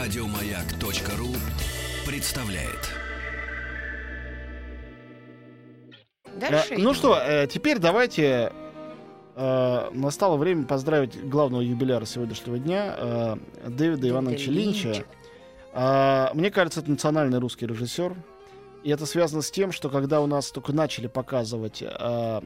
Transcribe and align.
Радиомаяк.ру 0.00 1.28
представляет. 2.10 2.88
Дальше 6.40 6.72
Э, 6.74 6.78
Ну 6.78 6.94
что, 6.94 7.18
э, 7.18 7.46
теперь 7.46 7.78
давайте 7.78 8.50
э, 9.36 9.90
настало 9.92 10.38
время 10.38 10.64
поздравить 10.64 11.22
главного 11.28 11.60
юбиляра 11.60 12.06
сегодняшнего 12.06 12.58
дня 12.58 12.94
э, 12.96 13.36
Дэвида 13.68 14.08
Ивановича 14.08 14.50
Линча. 14.50 14.88
Линча. 14.88 15.04
А, 15.74 16.30
Мне 16.32 16.50
кажется, 16.50 16.80
это 16.80 16.90
национальный 16.90 17.38
русский 17.38 17.66
режиссер. 17.66 18.16
И 18.82 18.90
это 18.90 19.04
связано 19.04 19.42
с 19.42 19.50
тем, 19.50 19.70
что 19.70 19.90
когда 19.90 20.22
у 20.22 20.26
нас 20.26 20.50
только 20.50 20.72
начали 20.72 21.08
показывать 21.08 21.82
э, 21.82 22.40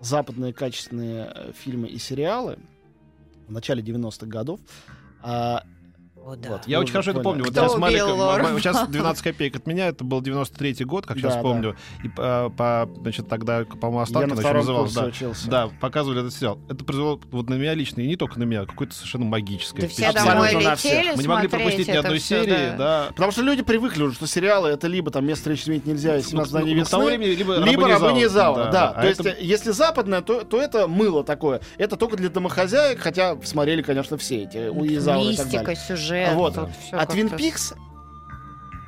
западные 0.00 0.54
качественные 0.54 1.30
э, 1.34 1.52
фильмы 1.52 1.88
и 1.88 1.98
сериалы 1.98 2.58
в 3.48 3.52
начале 3.52 3.82
90-х 3.82 4.24
годов, 4.24 4.60
а, 5.22 5.62
О, 6.26 6.34
да. 6.34 6.48
вот, 6.48 6.62
Я 6.66 6.78
вы 6.78 6.82
очень 6.82 6.90
хорошо 6.92 7.12
это 7.12 7.20
помню. 7.20 7.44
Вот 7.44 7.52
Кто 7.52 7.60
сейчас, 7.62 7.74
смотри, 7.74 8.02
убил 8.02 8.06
как- 8.08 8.16
Лору? 8.18 8.46
м- 8.48 8.58
сейчас 8.58 8.88
12 8.88 9.22
копеек 9.22 9.54
от 9.56 9.66
меня, 9.68 9.86
это 9.86 10.02
был 10.02 10.20
93-й 10.20 10.84
год, 10.84 11.06
как 11.06 11.16
Да, 11.16 11.20
сейчас 11.22 11.34
да. 11.36 11.40
помню. 11.42 11.76
И 12.02 12.08
по, 12.08 12.52
по- 12.56 12.88
значит, 13.00 13.28
тогда, 13.28 13.64
по-моему, 13.64 13.98
Я 13.98 14.02
Останкино 14.02 14.40
еще 14.40 14.52
называлось. 14.52 14.92
Да. 14.92 15.04
учился. 15.04 15.48
Да, 15.48 15.68
показывали 15.80 16.20
этот 16.22 16.34
сериал. 16.34 16.58
Это 16.68 16.84
произвело 16.84 17.20
вот 17.30 17.48
на 17.48 17.54
меня 17.54 17.74
лично, 17.74 18.00
и 18.00 18.08
не 18.08 18.16
только 18.16 18.40
на 18.40 18.42
меня, 18.44 18.64
какое-то 18.66 18.92
совершенно 18.94 19.24
магическое 19.26 19.82
Да 19.82 19.88
все 19.88 20.12
домой 20.12 20.52
летели 20.54 21.14
Мы 21.14 21.22
не 21.22 21.28
могли 21.28 21.48
пропустить 21.48 21.86
ни 21.86 21.92
одной 21.92 22.18
всё, 22.18 22.42
серии, 22.42 22.70
да. 22.70 22.76
да. 22.76 23.06
Потому 23.10 23.30
что 23.30 23.42
люди 23.42 23.62
привыкли 23.62 24.02
уже, 24.02 24.16
что 24.16 24.26
сериалы 24.26 24.70
это 24.70 24.88
либо 24.88 25.12
там 25.12 25.24
место 25.24 25.42
встречи 25.42 25.62
изменить 25.62 25.86
нельзя, 25.86 26.16
и 26.16 26.22
17 26.22 26.52
Ну, 26.52 26.58
мгновений 26.58 26.80
ну, 26.80 26.86
тому 26.90 27.02
весны, 27.04 27.16
времени 27.18 27.36
либо, 27.36 27.56
либо 27.58 27.88
рабыни 27.88 28.24
Изаура, 28.24 28.64
да. 28.64 28.70
да. 28.72 28.92
То 28.94 29.00
А 29.00 29.06
есть, 29.06 29.20
это- 29.20 29.28
э, 29.28 29.36
если 29.40 29.70
западное, 29.70 30.22
то, 30.22 30.42
то 30.42 30.60
это 30.60 30.88
мыло 30.88 31.22
такое. 31.22 31.60
Это 31.78 31.96
только 31.96 32.16
для 32.16 32.30
домохозяек, 32.30 32.98
хотя 32.98 33.36
смотрели, 33.44 33.82
конечно, 33.82 34.16
все 34.18 34.42
эти 34.42 34.68
у 34.70 34.84
Изаура 34.84 35.30
и 35.30 35.36
так 35.36 35.46
Мистика, 35.46 35.64
далее. 35.66 35.76
сюжет. 35.86 36.15
Вот. 36.34 36.54
тут 36.54 36.68
всё 36.76 36.98
А 36.98 37.06
Пикс 37.36 37.74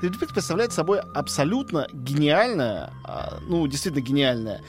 Твин 0.00 0.14
Пикс 0.14 0.32
представляет 0.32 0.72
собой 0.72 1.00
абсолютно 1.14 1.88
гениальное, 1.92 2.92
а, 3.04 3.38
ну, 3.48 3.66
действительно 3.66 4.02
гениальное, 4.02 4.60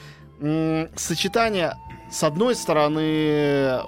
сочетание, 0.96 1.76
с 2.10 2.24
одной 2.24 2.54
стороны, 2.56 3.80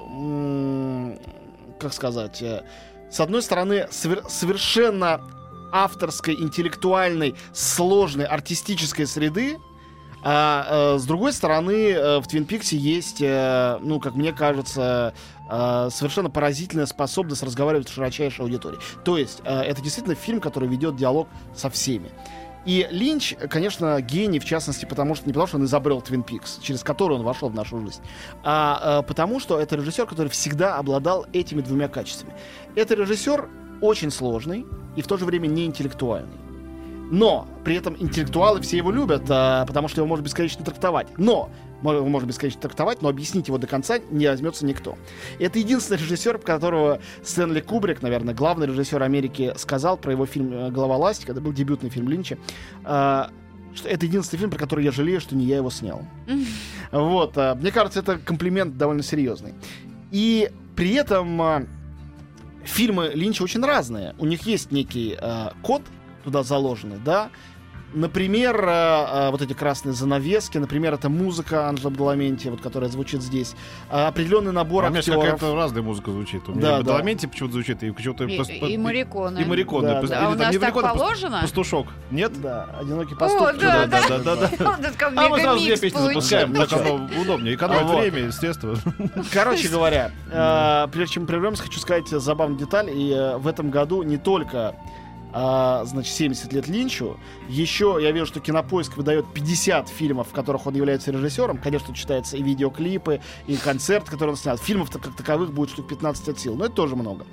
как 1.80 1.92
сказать, 1.92 2.40
э, 2.42 2.62
с 3.10 3.18
одной 3.18 3.42
стороны, 3.42 3.88
совер- 3.90 4.28
совершенно 4.28 5.20
авторской, 5.72 6.34
интеллектуальной, 6.34 7.34
сложной, 7.52 8.26
артистической 8.26 9.06
среды, 9.06 9.56
а 10.22 10.94
э, 10.94 10.98
с 10.98 11.04
другой 11.04 11.32
стороны, 11.32 11.90
э, 11.90 12.18
в 12.20 12.26
Твин 12.26 12.44
Пиксе 12.44 12.76
есть, 12.76 13.20
э, 13.20 13.78
ну, 13.80 14.00
как 14.00 14.14
мне 14.14 14.32
кажется, 14.32 15.14
совершенно 15.48 16.30
поразительная 16.30 16.86
способность 16.86 17.42
разговаривать 17.42 17.86
с 17.86 17.92
широчайшей 17.92 18.42
аудиторией. 18.42 18.80
То 19.04 19.18
есть, 19.18 19.42
это 19.44 19.82
действительно 19.82 20.14
фильм, 20.14 20.40
который 20.40 20.66
ведет 20.66 20.96
диалог 20.96 21.28
со 21.54 21.68
всеми. 21.68 22.10
И 22.64 22.86
Линч, 22.90 23.34
конечно, 23.50 24.00
гений, 24.00 24.38
в 24.38 24.44
частности, 24.44 24.86
потому 24.86 25.14
что 25.14 25.26
не 25.26 25.32
потому, 25.32 25.48
что 25.48 25.56
он 25.56 25.64
изобрел 25.64 26.00
Твин 26.00 26.22
Пикс, 26.22 26.58
через 26.62 26.82
который 26.82 27.14
он 27.14 27.22
вошел 27.22 27.48
в 27.48 27.54
нашу 27.54 27.80
жизнь, 27.80 28.00
а 28.44 29.00
э, 29.00 29.06
потому 29.06 29.40
что 29.40 29.58
это 29.58 29.76
режиссер, 29.76 30.06
который 30.06 30.28
всегда 30.28 30.76
обладал 30.76 31.26
этими 31.32 31.60
двумя 31.60 31.88
качествами. 31.88 32.34
Это 32.76 32.94
режиссер 32.94 33.48
очень 33.80 34.10
сложный 34.10 34.64
и 34.94 35.02
в 35.02 35.06
то 35.08 35.16
же 35.16 35.24
время 35.24 35.48
не 35.48 35.66
интеллектуальный. 35.66 36.38
Но 37.12 37.46
при 37.62 37.76
этом 37.76 37.94
интеллектуалы 37.98 38.62
все 38.62 38.78
его 38.78 38.90
любят, 38.90 39.24
а, 39.28 39.66
потому 39.66 39.86
что 39.88 40.00
его 40.00 40.08
можно 40.08 40.24
бесконечно 40.24 40.64
трактовать. 40.64 41.08
Но 41.18 41.50
его 41.82 42.08
можно 42.08 42.26
бесконечно 42.26 42.62
трактовать, 42.62 43.02
но 43.02 43.10
объяснить 43.10 43.48
его 43.48 43.58
до 43.58 43.66
конца 43.66 43.98
не 44.10 44.26
возьмется 44.28 44.64
никто. 44.64 44.96
И 45.38 45.44
это 45.44 45.58
единственный 45.58 45.98
режиссер, 45.98 46.38
которого 46.38 47.00
Стэнли 47.22 47.60
Кубрик, 47.60 48.00
наверное, 48.00 48.32
главный 48.32 48.66
режиссер 48.66 49.02
Америки, 49.02 49.52
сказал 49.58 49.98
про 49.98 50.12
его 50.12 50.24
фильм 50.24 50.54
э, 50.54 50.70
«Голова 50.70 50.96
ластика», 50.96 51.32
это 51.32 51.42
был 51.42 51.52
дебютный 51.52 51.90
фильм 51.90 52.08
Линча, 52.08 52.38
а, 52.82 53.28
что 53.74 53.90
это 53.90 54.06
единственный 54.06 54.38
фильм, 54.38 54.50
про 54.50 54.58
который 54.58 54.82
я 54.82 54.90
жалею, 54.90 55.20
что 55.20 55.36
не 55.36 55.44
я 55.44 55.56
его 55.56 55.70
снял. 55.70 56.06
Вот, 56.92 57.36
а, 57.36 57.54
мне 57.56 57.72
кажется, 57.72 58.00
это 58.00 58.16
комплимент 58.16 58.78
довольно 58.78 59.02
серьезный. 59.02 59.52
И 60.10 60.50
при 60.76 60.94
этом 60.94 61.42
а, 61.42 61.66
фильмы 62.64 63.10
Линча 63.12 63.42
очень 63.42 63.62
разные. 63.62 64.14
У 64.18 64.24
них 64.24 64.46
есть 64.46 64.72
некий 64.72 65.14
а, 65.20 65.52
код 65.62 65.82
туда 66.22 66.42
заложенный, 66.42 66.98
да. 67.04 67.30
Например, 67.94 68.58
а, 68.66 69.26
а, 69.28 69.30
вот 69.30 69.42
эти 69.42 69.52
красные 69.52 69.92
занавески, 69.92 70.56
например, 70.56 70.94
это 70.94 71.10
музыка 71.10 71.68
Анжела 71.68 71.90
Бдаламенти, 71.90 72.48
вот, 72.48 72.62
которая 72.62 72.88
звучит 72.88 73.20
здесь. 73.22 73.54
А, 73.90 74.08
определенный 74.08 74.50
набор 74.50 74.84
А 74.84 74.86
у 74.86 74.90
меня 74.90 75.00
актеров. 75.00 75.22
какая-то 75.22 75.54
разная 75.54 75.82
музыка 75.82 76.10
звучит. 76.10 76.48
У 76.48 76.52
Да, 76.52 76.58
меня 76.58 76.68
да. 76.70 76.76
и 76.76 76.82
Бадаламенти 76.84 77.26
почему-то 77.26 77.52
звучит, 77.52 77.82
и 77.82 77.90
почему-то... 77.90 78.24
И, 78.24 78.38
пос- 78.38 78.66
и 78.66 78.78
Мариконы. 78.78 79.40
И 79.40 79.44
Мариконы. 79.44 79.88
Да, 79.88 80.00
пос- 80.00 80.08
да. 80.08 80.20
А 80.20 80.22
или 80.22 80.26
у 80.26 80.30
там 80.30 80.38
нас 80.38 80.52
не 80.54 80.58
так 80.58 80.74
Мариконы, 80.74 80.86
пос- 80.88 80.98
положено? 80.98 81.38
Пастушок. 81.42 81.86
Нет? 82.10 82.40
Да, 82.40 82.64
одинокий 82.80 83.12
О, 83.14 83.18
пастух. 83.18 83.60
да, 83.60 83.86
да, 83.86 84.00
да, 84.08 84.18
да, 84.20 84.36
да. 84.36 84.46
Это 84.48 85.12
А 85.14 85.28
мы 85.28 85.38
сразу 85.40 85.60
две 85.62 85.76
песни 85.76 85.98
запускаем, 85.98 86.54
так 86.54 86.72
оно 86.72 87.08
удобнее. 87.20 87.54
Экономит 87.56 87.90
время, 87.90 88.26
естественно. 88.28 88.76
Короче 89.34 89.68
говоря, 89.68 90.12
э, 90.30 90.88
прежде 90.90 91.14
чем 91.16 91.26
прервемся, 91.26 91.62
хочу 91.64 91.78
сказать 91.78 92.08
забавную 92.08 92.58
деталь. 92.58 92.88
И 92.88 93.12
э, 93.12 93.36
в 93.36 93.46
этом 93.46 93.70
году 93.70 94.02
не 94.02 94.16
только 94.16 94.74
а, 95.32 95.84
значит, 95.84 96.14
70 96.14 96.52
лет 96.52 96.68
Линчу. 96.68 97.18
Еще 97.48 97.98
я 98.00 98.12
вижу, 98.12 98.26
что 98.26 98.40
Кинопоиск 98.40 98.96
выдает 98.96 99.26
50 99.32 99.88
фильмов, 99.88 100.28
в 100.28 100.32
которых 100.32 100.66
он 100.66 100.74
является 100.74 101.10
режиссером. 101.10 101.58
Конечно, 101.58 101.88
тут 101.88 101.96
читаются 101.96 102.36
и 102.36 102.42
видеоклипы, 102.42 103.20
и 103.46 103.56
концерт, 103.56 104.08
который 104.08 104.30
он 104.30 104.36
снял. 104.36 104.56
Фильмов-то 104.58 104.98
как 104.98 105.16
таковых 105.16 105.52
будет 105.52 105.70
штук 105.70 105.88
15 105.88 106.28
от 106.28 106.38
сил, 106.38 106.54
но 106.54 106.66
это 106.66 106.74
тоже 106.74 106.96
много. 106.96 107.24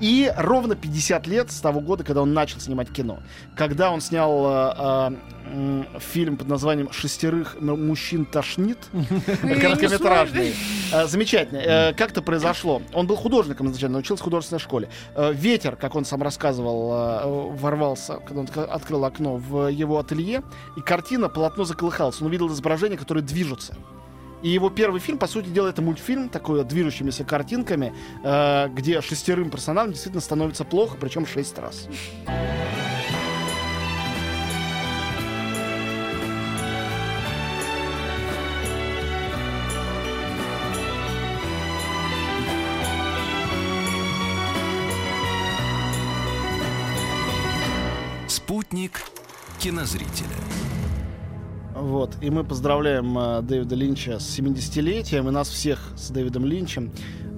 И 0.00 0.32
ровно 0.36 0.74
50 0.74 1.26
лет 1.26 1.50
с 1.50 1.60
того 1.60 1.80
года, 1.80 2.04
когда 2.04 2.22
он 2.22 2.32
начал 2.32 2.58
снимать 2.58 2.90
кино. 2.90 3.20
Когда 3.54 3.90
он 3.90 4.00
снял 4.00 4.46
э, 4.46 5.12
э, 5.44 5.84
фильм 5.98 6.38
под 6.38 6.48
названием 6.48 6.90
«Шестерых 6.90 7.60
мужчин 7.60 8.24
тошнит», 8.24 8.78
короткометражный. 9.42 10.54
Э, 10.92 11.06
Замечательно. 11.06 11.58
Э, 11.58 11.92
Как 11.94 12.10
это 12.10 12.22
произошло? 12.22 12.82
Он 12.92 13.06
был 13.06 13.16
художником 13.16 13.68
изначально, 13.68 13.98
учился 13.98 14.22
в 14.22 14.24
художественной 14.24 14.60
школе. 14.60 14.88
Э, 15.14 15.32
Ветер, 15.32 15.76
как 15.76 15.94
он 15.94 16.04
сам 16.04 16.22
рассказывал, 16.22 17.50
ворвался, 17.56 18.16
когда 18.26 18.40
он 18.40 18.46
отк- 18.46 18.64
открыл 18.64 19.04
окно 19.04 19.36
в 19.36 19.68
его 19.68 19.98
ателье, 19.98 20.42
и 20.76 20.80
картина, 20.80 21.28
полотно 21.28 21.64
заколыхалось. 21.64 22.20
Он 22.20 22.26
увидел 22.28 22.48
изображения, 22.48 22.96
которые 22.96 23.22
движутся. 23.24 23.74
И 24.42 24.48
его 24.48 24.70
первый 24.70 25.00
фильм, 25.00 25.18
по 25.18 25.26
сути 25.26 25.48
дела, 25.48 25.68
это 25.68 25.82
мультфильм, 25.82 26.30
такой 26.30 26.64
движущимися 26.64 27.24
картинками, 27.24 27.92
э, 28.24 28.68
где 28.68 29.00
шестерым 29.02 29.50
персонажам 29.50 29.90
действительно 29.92 30.22
становится 30.22 30.64
плохо, 30.64 30.96
причем 30.98 31.26
шесть 31.26 31.58
раз. 31.58 31.86
Спутник 48.44 49.02
кинозрителя. 49.58 50.36
Вот. 51.80 52.16
И 52.20 52.28
мы 52.28 52.44
поздравляем 52.44 53.18
э, 53.18 53.42
Дэвида 53.42 53.74
Линча 53.74 54.18
с 54.18 54.38
70-летием 54.38 55.26
и 55.28 55.30
нас 55.30 55.48
всех 55.48 55.92
с 55.96 56.10
Дэвидом 56.10 56.44
Линчем. 56.44 56.92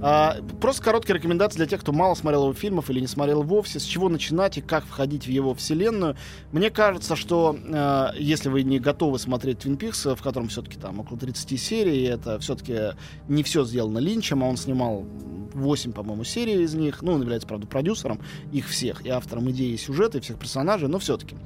А, 0.05 0.39
просто 0.61 0.83
короткие 0.83 1.17
рекомендации 1.17 1.59
для 1.59 1.67
тех, 1.67 1.81
кто 1.81 1.93
мало 1.93 2.15
смотрел 2.15 2.43
его 2.43 2.53
фильмов 2.53 2.91
или 2.91 2.99
не 2.99 3.07
смотрел 3.07 3.45
вовсе, 3.45 3.79
с 3.79 3.85
чего 3.85 4.09
начинать 4.09 4.59
и 4.59 4.61
как 4.61 4.85
входить 4.85 5.27
в 5.27 5.31
его 5.31 5.55
вселенную. 5.55 6.17
Мне 6.51 6.71
кажется, 6.71 7.15
что 7.15 7.57
э, 7.57 8.09
если 8.19 8.49
вы 8.49 8.65
не 8.65 8.81
готовы 8.81 9.21
смотреть 9.21 9.61
Твин 9.61 9.77
Пикс, 9.77 10.07
в 10.07 10.21
котором 10.21 10.49
все-таки 10.49 10.77
там 10.77 10.99
около 10.99 11.21
30 11.21 11.61
серий, 11.61 12.03
это 12.03 12.41
все-таки 12.41 12.97
не 13.29 13.45
все 13.45 13.65
сделано 13.65 14.01
Линчем, 14.01 14.43
а 14.43 14.49
он 14.49 14.57
снимал 14.57 15.07
8, 15.55 15.93
по-моему, 15.93 16.25
серий 16.25 16.65
из 16.65 16.75
них. 16.75 17.03
Ну, 17.03 17.13
он 17.13 17.21
является, 17.21 17.47
правда, 17.47 17.69
продюсером 17.69 18.21
их 18.51 18.67
всех 18.67 19.07
и 19.07 19.09
автором 19.09 19.49
идеи 19.53 19.75
и 19.75 19.77
сюжета, 19.77 20.19
и 20.19 20.21
всех 20.21 20.37
персонажей, 20.41 20.89
но 20.89 20.99
все-таки. 20.99 21.37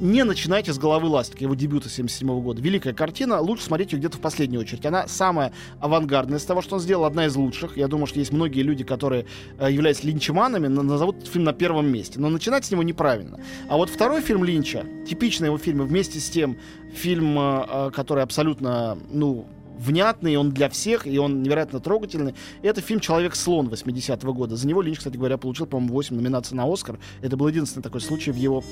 Не 0.00 0.24
начинайте 0.24 0.72
с 0.72 0.78
головы 0.78 1.08
ластика, 1.08 1.44
его 1.44 1.54
дебюта 1.54 1.88
77 1.88 2.40
года. 2.42 2.60
Великая 2.60 2.92
картина, 2.92 3.40
лучше 3.40 3.64
смотреть 3.64 3.92
ее 3.92 3.98
где-то 3.98 4.18
в 4.18 4.20
последнюю 4.20 4.60
очередь. 4.60 4.84
Она 4.86 5.06
самая 5.08 5.52
авангардная 5.80 6.38
из 6.38 6.44
того, 6.44 6.62
что 6.62 6.74
он 6.76 6.80
сделал, 6.80 7.04
одна 7.04 7.26
из 7.26 7.36
лучших. 7.36 7.76
Я 7.76 7.88
думаю, 7.88 8.06
что 8.06 8.18
есть 8.18 8.32
многие 8.32 8.62
люди, 8.62 8.84
которые 8.84 9.26
э, 9.58 9.70
являются 9.72 10.06
линчеманами, 10.06 10.66
на- 10.68 10.82
назовут 10.82 11.26
фильм 11.26 11.44
на 11.44 11.52
первом 11.52 11.86
месте. 11.90 12.20
Но 12.20 12.28
начинать 12.28 12.64
с 12.64 12.70
него 12.70 12.82
неправильно. 12.82 13.40
А 13.68 13.76
вот 13.76 13.88
второй 13.90 14.20
фильм 14.20 14.44
Линча, 14.44 14.84
типичный 15.08 15.46
его 15.46 15.58
фильм, 15.58 15.84
вместе 15.86 16.20
с 16.20 16.28
тем 16.28 16.56
фильм, 16.94 17.38
э, 17.38 17.64
э, 17.68 17.90
который 17.94 18.22
абсолютно, 18.22 18.98
ну, 19.10 19.46
внятный, 19.78 20.36
он 20.36 20.50
для 20.50 20.68
всех, 20.68 21.06
и 21.06 21.18
он 21.18 21.42
невероятно 21.42 21.80
трогательный. 21.80 22.34
Это 22.62 22.80
фильм 22.80 23.00
«Человек-слон» 23.00 23.68
80-го 23.68 24.32
года. 24.32 24.56
За 24.56 24.66
него 24.66 24.82
Линч, 24.82 24.98
кстати 24.98 25.16
говоря, 25.16 25.36
получил, 25.38 25.66
по-моему, 25.66 25.94
8 25.94 26.16
номинаций 26.16 26.56
на 26.56 26.70
«Оскар». 26.70 26.98
Это 27.22 27.36
был 27.36 27.48
единственный 27.48 27.82
такой 27.82 28.00
случай 28.00 28.30
в 28.30 28.36
его 28.36 28.64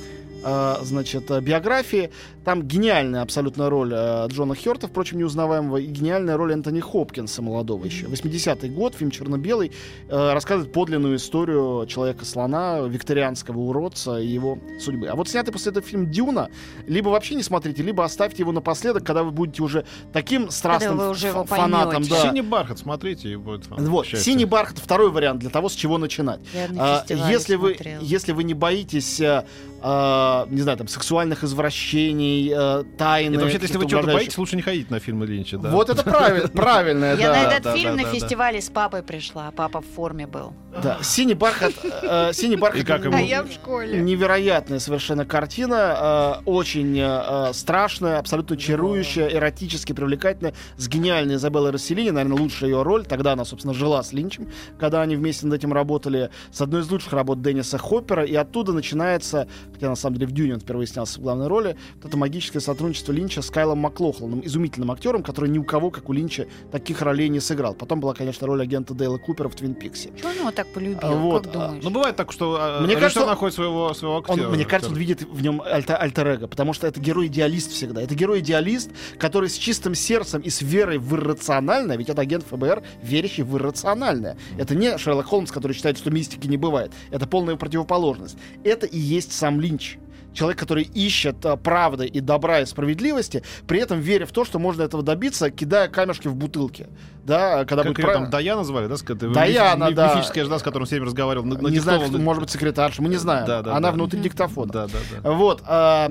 э, 0.44 0.76
значит, 0.82 1.30
биографии. 1.42 2.10
Там 2.44 2.62
гениальная 2.62 3.22
абсолютно 3.22 3.70
роль 3.70 3.92
э, 3.94 4.26
Джона 4.28 4.54
Хёрта, 4.54 4.88
впрочем, 4.88 5.18
неузнаваемого, 5.18 5.78
и 5.78 5.86
гениальная 5.86 6.36
роль 6.36 6.52
Энтони 6.52 6.80
Хопкинса, 6.80 7.42
молодого 7.42 7.84
еще. 7.84 8.06
80-й 8.06 8.68
год, 8.70 8.94
фильм 8.94 9.10
черно-белый, 9.10 9.72
э, 10.08 10.32
рассказывает 10.32 10.72
подлинную 10.72 11.16
историю 11.16 11.86
человека-слона, 11.86 12.80
викторианского 12.88 13.58
уродца 13.58 14.18
и 14.18 14.26
его 14.26 14.58
судьбы. 14.80 15.08
А 15.08 15.14
вот 15.16 15.28
снятый 15.28 15.52
после 15.52 15.70
этого 15.70 15.86
фильм 15.86 16.10
«Дюна» 16.10 16.50
либо 16.86 17.08
вообще 17.08 17.34
не 17.34 17.42
смотрите, 17.42 17.82
либо 17.82 18.04
оставьте 18.04 18.42
его 18.42 18.52
напоследок, 18.52 19.04
когда 19.04 19.22
вы 19.22 19.30
будете 19.30 19.62
уже 19.62 19.84
таким 20.12 20.50
страстным 20.50 20.93
вы 20.96 21.10
уже 21.10 21.28
его 21.28 21.42
ф- 21.42 21.48
фанатом. 21.48 21.90
поймете. 21.92 22.10
Да. 22.14 22.22
Синий 22.22 22.42
бархат, 22.42 22.78
смотрите, 22.78 23.28
и 23.30 23.36
будет 23.36 23.66
вам 23.68 23.84
Вот, 23.86 24.06
счастье. 24.06 24.32
синий 24.32 24.44
бархат 24.44 24.78
второй 24.78 25.10
вариант 25.10 25.40
для 25.40 25.50
того, 25.50 25.68
с 25.68 25.74
чего 25.74 25.98
начинать. 25.98 26.40
Я 26.52 26.68
на 26.68 26.96
А, 26.98 27.04
если 27.08 27.56
вы, 27.56 27.76
если 28.00 28.32
вы 28.32 28.44
не 28.44 28.54
боитесь, 28.54 29.20
э, 29.20 29.44
э, 29.82 30.44
не 30.50 30.60
знаю, 30.62 30.78
там 30.78 30.88
сексуальных 30.88 31.44
извращений, 31.44 32.52
э, 32.54 32.84
тайны, 32.98 33.34
Это 33.36 33.44
вообще, 33.44 33.58
если 33.60 33.78
вы 33.78 33.86
чего-то 33.88 34.12
боитесь, 34.12 34.38
лучше 34.38 34.56
не 34.56 34.62
ходить 34.62 34.90
на 34.90 34.98
фильмы 35.00 35.26
Линча, 35.26 35.58
да. 35.58 35.70
Вот 35.70 35.90
это 35.90 36.02
правильно, 36.02 36.48
правильно, 36.54 37.14
Я 37.14 37.30
на 37.32 37.52
этот 37.52 37.74
фильм 37.74 37.96
на 37.96 38.04
фестивале 38.04 38.60
с 38.60 38.68
папой 38.68 39.02
пришла. 39.02 39.50
Папа 39.50 39.80
в 39.80 39.86
форме 39.86 40.26
был. 40.26 40.52
Да, 40.82 40.98
синий 41.02 41.34
бархат, 41.34 41.72
э, 42.02 42.32
синий 42.32 42.56
бархат. 42.56 42.80
И 42.80 42.84
как 42.84 43.04
ему? 43.04 43.16
А 43.16 43.20
я 43.20 43.42
в 43.44 43.50
школе. 43.52 44.00
Невероятная 44.00 44.78
совершенно 44.80 45.24
картина, 45.24 46.40
э, 46.40 46.42
очень 46.46 46.98
э, 46.98 47.52
страшная, 47.52 48.18
абсолютно 48.18 48.56
чарующая, 48.56 49.28
эротически 49.28 49.92
привлекательная, 49.92 50.54
с 50.84 50.88
гениальной 50.88 51.36
Изабеллой 51.36 51.70
Расселини, 51.70 52.10
наверное, 52.10 52.38
лучшая 52.38 52.70
ее 52.70 52.82
роль. 52.82 53.06
Тогда 53.06 53.32
она, 53.32 53.44
собственно, 53.44 53.74
жила 53.74 54.02
с 54.02 54.12
Линчем, 54.12 54.48
когда 54.78 55.00
они 55.00 55.16
вместе 55.16 55.46
над 55.46 55.56
этим 55.58 55.72
работали, 55.72 56.30
с 56.52 56.60
одной 56.60 56.82
из 56.82 56.90
лучших 56.90 57.12
работ 57.12 57.40
Денниса 57.42 57.78
Хоппера, 57.78 58.24
и 58.24 58.34
оттуда 58.34 58.72
начинается, 58.72 59.48
хотя 59.72 59.88
на 59.88 59.96
самом 59.96 60.16
деле 60.16 60.26
в 60.26 60.32
Дюне 60.32 60.54
он 60.54 60.60
впервые 60.60 60.86
снялся 60.86 61.18
в 61.18 61.22
главной 61.22 61.46
роли, 61.46 61.76
вот 61.96 62.04
это 62.04 62.16
магическое 62.16 62.60
сотрудничество 62.60 63.12
Линча 63.12 63.40
с 63.40 63.50
Кайлом 63.50 63.78
Маклохланом, 63.78 64.44
изумительным 64.44 64.90
актером, 64.90 65.22
который 65.22 65.48
ни 65.48 65.58
у 65.58 65.64
кого, 65.64 65.90
как 65.90 66.08
у 66.08 66.12
Линча, 66.12 66.46
таких 66.70 67.00
ролей 67.00 67.28
не 67.28 67.40
сыграл. 67.40 67.74
Потом 67.74 68.00
была, 68.00 68.12
конечно, 68.14 68.46
роль 68.46 68.62
агента 68.62 68.92
Дейла 68.92 69.16
Купера 69.18 69.48
в 69.48 69.54
Твин 69.54 69.74
Пиксе. 69.74 70.12
Чего 70.18 70.28
он 70.28 70.36
его 70.36 70.50
так 70.50 70.66
полюбил? 70.72 70.98
Вот, 71.00 71.44
Как 71.44 71.52
думаешь? 71.52 71.82
Ну, 71.82 71.90
бывает 71.90 72.16
так, 72.16 72.30
что 72.30 72.58
а, 72.60 72.80
Мне 72.82 72.96
кажется, 72.96 73.24
находит 73.24 73.54
своего, 73.54 73.94
своего 73.94 74.16
Он, 74.16 74.22
актера. 74.22 74.48
мне 74.50 74.64
кажется, 74.64 74.92
он 74.92 74.98
видит 74.98 75.22
в 75.22 75.42
нем 75.42 75.62
альтер-эго, 75.64 76.46
потому 76.46 76.74
что 76.74 76.86
это 76.86 77.00
герой-идеалист 77.00 77.70
всегда. 77.72 78.02
Это 78.02 78.14
герой-идеалист, 78.14 78.90
который 79.18 79.48
с 79.48 79.56
чистым 79.56 79.94
сердцем 79.94 80.42
и 80.42 80.50
с 80.50 80.60
верой 80.74 80.98
в 80.98 81.14
иррациональное, 81.14 81.96
ведь 81.96 82.08
это 82.08 82.22
агент 82.22 82.44
ФБР, 82.50 82.82
верящий 83.02 83.44
в 83.44 83.56
иррациональное. 83.56 84.36
Это 84.58 84.74
не 84.74 84.98
Шерлок 84.98 85.26
Холмс, 85.26 85.50
который 85.52 85.72
считает, 85.72 85.96
что 85.98 86.10
мистики 86.10 86.46
не 86.48 86.56
бывает. 86.56 86.92
Это 87.10 87.26
полная 87.26 87.56
противоположность. 87.56 88.36
Это 88.64 88.86
и 88.86 88.98
есть 88.98 89.32
сам 89.32 89.60
Линч. 89.60 89.98
Человек, 90.32 90.58
который 90.58 90.82
ищет 90.82 91.46
а, 91.46 91.56
правды 91.56 92.06
и 92.06 92.18
добра 92.18 92.58
и 92.60 92.66
справедливости, 92.66 93.44
при 93.68 93.78
этом 93.78 94.00
веря 94.00 94.26
в 94.26 94.32
то, 94.32 94.44
что 94.44 94.58
можно 94.58 94.82
этого 94.82 95.04
добиться, 95.04 95.48
кидая 95.48 95.86
камешки 95.86 96.26
в 96.26 96.34
бутылки. 96.34 96.88
Да, 97.24 97.64
когда 97.64 97.84
Как 97.84 97.92
будет 97.92 98.04
ее 98.04 98.12
там 98.12 98.30
Даяна 98.30 98.64
звали, 98.64 98.88
да? 98.88 98.96
с- 98.96 99.02
это 99.04 99.28
Даяна, 99.30 99.84
миф- 99.90 99.94
да. 99.94 100.12
Мифическая 100.12 100.42
жена, 100.44 100.58
с 100.58 100.62
которой 100.64 100.82
он 100.82 100.86
все 100.86 100.96
время 100.96 101.06
разговаривал. 101.06 101.46
на- 101.46 101.68
не 101.70 101.78
знаю, 101.78 102.00
может 102.18 102.42
быть, 102.42 102.50
секретарша, 102.50 103.00
мы 103.00 103.10
не 103.10 103.16
знаем. 103.16 103.46
Да, 103.46 103.62
да, 103.62 103.76
Она 103.76 103.90
да. 103.90 103.92
внутри 103.94 104.18
диктофона. 104.20 104.72
Да, 104.72 104.86
да, 104.88 104.98
да. 105.22 105.30
Вот. 105.30 105.62
а, 105.66 106.10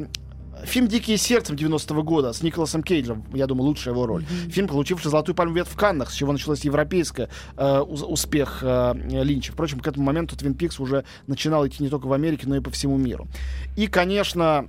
Фильм 0.66 0.88
«Дикие 0.88 1.18
сердцем» 1.18 1.56
90-го 1.56 2.04
года 2.04 2.32
с 2.34 2.42
Николасом 2.42 2.84
Кейджем, 2.84 3.26
я 3.34 3.48
думаю, 3.48 3.66
лучшая 3.68 3.94
его 3.94 4.06
роль. 4.06 4.24
Фильм, 4.50 4.68
получивший 4.68 5.10
«Золотую 5.10 5.36
пальму 5.36 5.54
ветвь» 5.56 5.72
в 5.72 5.76
Каннах, 5.76 6.10
с 6.10 6.14
чего 6.14 6.32
началась 6.32 6.64
европейская 6.64 7.30
э, 7.58 7.80
ус- 7.82 8.04
успех 8.04 8.60
э, 8.62 8.94
Линча. 9.24 9.52
Впрочем, 9.52 9.80
к 9.80 9.88
этому 9.88 10.06
моменту 10.06 10.36
«Твин 10.38 10.54
Пикс» 10.54 10.80
уже 10.80 11.04
начинал 11.28 11.68
идти 11.68 11.84
не 11.84 11.90
только 11.90 12.08
в 12.08 12.14
Америке, 12.14 12.44
но 12.48 12.56
и 12.56 12.60
по 12.62 12.70
всему 12.72 12.98
миру. 12.98 13.28
И, 13.76 13.88
конечно, 13.88 14.68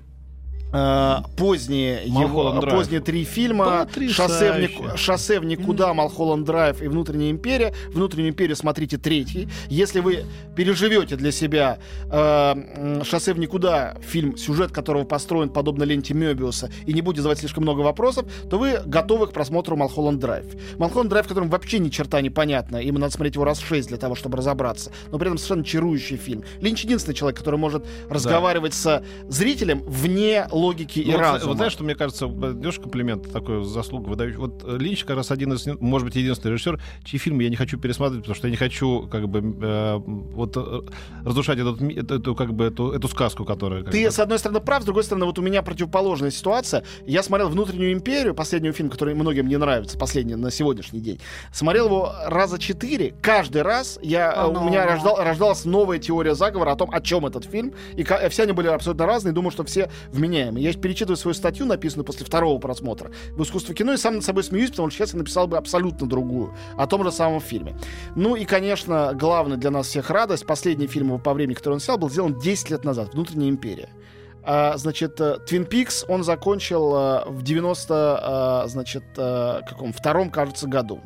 поздние, 1.37 2.03
его, 2.05 2.59
Драйв. 2.61 2.77
поздние 2.77 3.01
три 3.01 3.25
фильма. 3.25 3.89
«Шоссе 4.11 4.53
в, 4.53 4.59
ник- 4.59 4.97
«Шоссе 4.97 5.39
в 5.39 5.45
никуда», 5.45 5.95
«Малхолланд 5.95 6.45
Драйв» 6.45 6.83
и 6.83 6.89
«Внутренняя 6.89 7.31
империя». 7.31 7.73
«Внутреннюю 7.93 8.31
империю» 8.31 8.57
смотрите 8.57 8.99
третий. 8.99 9.49
Если 9.69 10.01
вы 10.01 10.25
переживете 10.57 11.17
для 11.17 11.31
себя 11.33 11.79
э, 12.11 13.03
«Шоссе 13.05 13.35
в 13.35 13.39
никуда», 13.39 13.97
фильм, 14.07 14.37
сюжет 14.37 14.73
которого 14.73 15.05
построен 15.05 15.49
подобно 15.49 15.85
ленте 15.85 16.15
Мёбиуса, 16.15 16.71
и 16.87 16.93
не 16.93 17.03
будет 17.03 17.19
задавать 17.19 17.39
слишком 17.39 17.63
много 17.63 17.81
вопросов, 17.81 18.27
то 18.51 18.59
вы 18.59 18.81
готовы 18.85 19.29
к 19.29 19.33
просмотру 19.33 19.77
«Малхолланд 19.77 20.19
Драйв». 20.19 20.45
«Малхолланд 20.79 21.11
Драйв», 21.11 21.27
в 21.27 21.29
котором 21.29 21.49
вообще 21.51 21.79
ни 21.79 21.89
черта 21.89 22.21
не 22.21 22.31
понятно, 22.31 22.79
им 22.79 22.97
надо 22.97 23.13
смотреть 23.13 23.35
его 23.37 23.45
раз 23.45 23.59
в 23.59 23.67
шесть 23.67 23.89
для 23.89 23.99
того, 23.99 24.15
чтобы 24.15 24.39
разобраться, 24.39 24.91
но 25.13 25.19
при 25.19 25.29
этом 25.29 25.39
совершенно 25.39 25.65
чарующий 25.65 26.17
фильм. 26.17 26.43
Линч 26.61 26.85
единственный 26.85 27.15
человек, 27.15 27.39
который 27.39 27.59
может 27.59 27.85
разговаривать 28.09 28.75
со 28.75 29.05
зрителем 29.29 29.83
вне 29.87 30.47
логики 30.65 31.01
и 31.01 31.07
Ну, 31.07 31.13
вот, 31.13 31.21
разума. 31.21 31.49
вот 31.49 31.57
знаешь, 31.57 31.73
что 31.73 31.85
мне 31.85 31.95
кажется, 31.95 32.27
даешь 32.27 32.79
комплимент, 32.79 33.31
такой 33.33 33.65
заслуга 33.65 34.09
выдающий. 34.09 34.37
Вот 34.39 34.63
э, 34.65 34.77
Линч 34.79 35.05
как 35.05 35.17
раз 35.17 35.31
один 35.31 35.53
из, 35.53 35.67
может 35.81 36.07
быть, 36.07 36.17
единственный 36.17 36.53
режиссер, 36.53 36.81
чьи 37.05 37.19
фильмы 37.19 37.43
я 37.45 37.51
не 37.51 37.57
хочу 37.57 37.79
пересматривать, 37.79 38.23
потому 38.25 38.35
что 38.37 38.47
я 38.47 38.51
не 38.51 38.57
хочу, 38.57 39.07
как 39.09 39.29
бы, 39.29 39.57
э, 39.63 39.97
вот 39.99 40.57
э, 40.57 40.81
разрушать 41.25 41.59
этот, 41.59 41.81
эту, 42.11 42.35
как 42.35 42.53
бы, 42.55 42.65
эту, 42.65 42.91
эту 42.93 43.09
сказку, 43.09 43.45
которая... 43.45 43.83
Ты, 43.85 44.05
бы- 44.07 44.11
с 44.11 44.19
одной 44.19 44.39
стороны, 44.39 44.61
прав, 44.61 44.83
с 44.83 44.85
другой 44.87 45.05
стороны, 45.05 45.27
вот 45.27 45.39
у 45.39 45.43
меня 45.43 45.63
противоположная 45.63 46.31
ситуация. 46.31 46.85
Я 47.07 47.23
смотрел 47.23 47.49
«Внутреннюю 47.49 47.93
империю», 47.93 48.35
последний 48.35 48.73
фильм, 48.73 48.91
который 48.91 49.15
многим 49.15 49.49
не 49.49 49.57
нравится, 49.59 49.99
последний 49.99 50.35
на 50.35 50.51
сегодняшний 50.51 51.01
день. 51.01 51.21
Смотрел 51.53 51.87
его 51.87 52.13
раза 52.27 52.59
четыре. 52.59 53.15
Каждый 53.23 53.63
раз 53.63 53.99
я, 54.03 54.33
э, 54.35 54.47
у 54.49 54.65
меня 54.65 54.87
рождал- 54.87 55.23
рождалась 55.23 55.65
новая 55.65 55.99
теория 55.99 56.35
заговора 56.35 56.73
о 56.73 56.77
том, 56.77 56.91
о 56.93 57.01
чем 57.01 57.27
этот 57.27 57.45
фильм. 57.45 57.73
И 57.97 58.05
все 58.31 58.43
они 58.45 58.53
были 58.53 58.69
абсолютно 58.69 59.07
разные, 59.07 59.33
думаю, 59.33 59.51
что 59.51 59.65
все 59.65 59.91
вменяемые. 60.55 60.65
Я 60.65 60.73
перечитываю 60.73 61.17
свою 61.17 61.35
статью, 61.35 61.67
написанную 61.67 62.05
после 62.05 62.25
второго 62.25 62.59
просмотра 62.59 63.11
в 63.33 63.43
«Искусство 63.43 63.75
кино», 63.75 63.93
и 63.93 63.97
сам 63.97 64.17
над 64.17 64.25
собой 64.25 64.45
смеюсь, 64.45 64.71
потому 64.71 64.91
что 64.91 64.99
сейчас 64.99 65.15
я 65.15 65.19
написал 65.19 65.47
бы 65.47 65.57
абсолютно 65.57 66.09
другую, 66.09 66.55
о 66.77 66.87
том 66.87 67.05
же 67.05 67.13
самом 67.13 67.41
фильме. 67.41 67.77
Ну 68.17 68.37
и, 68.37 68.45
конечно, 68.45 69.13
главный 69.15 69.57
для 69.57 69.71
нас 69.71 69.89
всех 69.89 70.11
радость. 70.11 70.47
Последний 70.47 70.87
фильм 70.87 71.19
по 71.21 71.35
времени, 71.35 71.55
который 71.55 71.75
он 71.75 71.81
снял, 71.81 71.99
был 71.99 72.11
сделан 72.11 72.39
10 72.39 72.71
лет 72.71 72.85
назад, 72.85 73.15
«Внутренняя 73.15 73.51
империя». 73.51 73.89
А, 74.47 74.77
значит, 74.77 75.19
э, 75.23 75.39
Twin 75.49 75.67
Peaks 75.67 76.05
он 76.07 76.23
закончил 76.23 76.95
э, 76.95 77.31
в 77.31 77.43
90, 77.43 78.65
э, 78.65 78.69
значит, 78.69 79.03
э, 79.17 79.61
каком, 79.67 79.95
втором, 79.95 80.31
кажется, 80.31 80.69
году. 80.69 81.01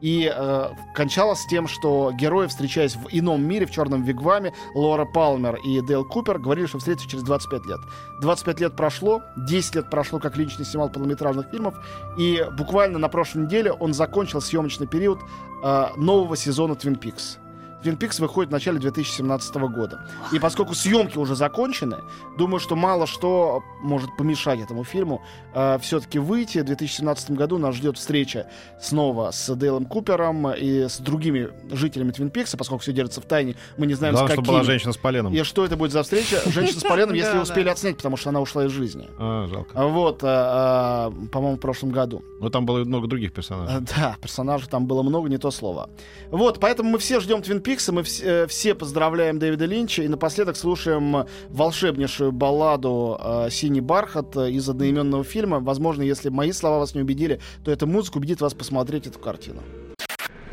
И 0.00 0.30
э, 0.32 0.68
кончалось 0.94 1.46
тем, 1.46 1.66
что 1.66 2.12
герои, 2.12 2.46
встречаясь 2.46 2.96
в 2.96 3.08
ином 3.10 3.44
мире, 3.44 3.66
в 3.66 3.70
черном 3.70 4.02
вигваме, 4.02 4.52
Лора 4.74 5.04
Палмер 5.04 5.56
и 5.56 5.80
Дейл 5.80 6.04
Купер 6.04 6.38
говорили, 6.38 6.66
что 6.66 6.78
встретятся 6.78 7.08
через 7.08 7.24
25 7.24 7.66
лет. 7.66 7.80
25 8.20 8.60
лет 8.60 8.76
прошло, 8.76 9.22
10 9.36 9.74
лет 9.76 9.90
прошло, 9.90 10.18
как 10.18 10.36
Линч 10.36 10.58
не 10.58 10.64
снимал 10.64 10.90
полнометражных 10.90 11.48
фильмов, 11.50 11.74
и 12.18 12.44
буквально 12.58 12.98
на 12.98 13.08
прошлой 13.08 13.44
неделе 13.44 13.72
он 13.72 13.94
закончил 13.94 14.40
съемочный 14.40 14.86
период 14.86 15.20
э, 15.64 15.86
нового 15.96 16.36
сезона 16.36 16.72
Twin 16.72 16.98
Peaks. 17.00 17.38
Twin 17.86 17.98
Peaks 17.98 18.20
выходит 18.20 18.50
в 18.50 18.52
начале 18.52 18.78
2017 18.80 19.54
года. 19.56 20.08
И 20.32 20.38
поскольку 20.38 20.74
съемки 20.74 21.18
уже 21.18 21.36
закончены, 21.36 21.98
думаю, 22.36 22.58
что 22.58 22.74
мало 22.74 23.06
что 23.06 23.62
может 23.82 24.16
помешать 24.16 24.60
этому 24.60 24.82
фильму 24.84 25.22
э, 25.54 25.78
все-таки 25.80 26.18
выйти. 26.18 26.58
В 26.58 26.64
2017 26.64 27.30
году 27.32 27.58
нас 27.58 27.76
ждет 27.76 27.96
встреча 27.96 28.48
снова 28.80 29.30
с 29.30 29.54
Дейлом 29.54 29.86
Купером 29.86 30.50
и 30.52 30.88
с 30.88 30.98
другими 30.98 31.50
жителями 31.70 32.10
Твин 32.10 32.30
Пикса, 32.30 32.56
поскольку 32.56 32.82
все 32.82 32.92
держится 32.92 33.20
в 33.20 33.24
тайне, 33.24 33.54
мы 33.76 33.86
не 33.86 33.94
знаем, 33.94 34.14
Главное, 34.14 34.30
с 34.30 34.32
чтобы 34.32 34.46
какими. 34.46 34.56
была 34.56 34.64
женщина 34.64 34.92
с 34.92 34.96
поленом. 34.96 35.32
И 35.32 35.42
что 35.42 35.64
это 35.64 35.76
будет 35.76 35.92
за 35.92 36.02
встреча? 36.02 36.40
Женщина 36.46 36.80
с 36.80 36.82
поленом, 36.82 37.14
если 37.14 37.38
успели 37.38 37.68
отснять, 37.68 37.96
потому 37.96 38.16
что 38.16 38.30
она 38.30 38.40
ушла 38.40 38.64
из 38.66 38.70
жизни. 38.70 39.08
А, 39.18 39.46
жалко. 39.46 39.70
А 39.74 39.86
Вот, 39.86 40.24
а, 40.24 41.06
а, 41.08 41.26
по-моему, 41.30 41.56
в 41.56 41.60
прошлом 41.60 41.90
году. 41.90 42.22
Но 42.40 42.50
там 42.50 42.66
было 42.66 42.84
много 42.84 43.06
других 43.06 43.32
персонажей. 43.32 43.86
Да, 43.96 44.16
персонажей 44.20 44.68
там 44.68 44.86
было 44.86 45.02
много, 45.02 45.28
не 45.28 45.38
то 45.38 45.50
слово. 45.50 45.88
Вот, 46.30 46.58
поэтому 46.60 46.90
мы 46.90 46.98
все 46.98 47.20
ждем 47.20 47.42
Твин 47.42 47.60
Пикса, 47.76 47.92
мы 47.92 48.00
вс- 48.00 48.24
э, 48.24 48.46
все 48.46 48.74
поздравляем 48.74 49.38
Дэвида 49.38 49.66
Линча 49.66 50.02
и 50.02 50.08
напоследок 50.08 50.56
слушаем 50.56 51.26
волшебнейшую 51.50 52.32
балладу 52.32 53.20
э, 53.20 53.48
«Синий 53.50 53.82
бархат» 53.82 54.34
э, 54.34 54.50
из 54.50 54.66
одноименного 54.66 55.24
фильма. 55.24 55.60
Возможно, 55.60 56.00
если 56.00 56.30
мои 56.30 56.52
слова 56.52 56.78
вас 56.78 56.94
не 56.94 57.02
убедили, 57.02 57.38
то 57.66 57.70
эта 57.70 57.86
музыка 57.86 58.16
убедит 58.16 58.40
вас 58.40 58.54
посмотреть 58.54 59.06
эту 59.06 59.18
картину. 59.18 59.62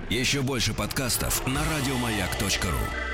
Еще 0.10 0.42
больше 0.42 0.74
подкастов 0.74 1.48
на 1.48 1.62
радиомаяк.ру. 1.62 3.13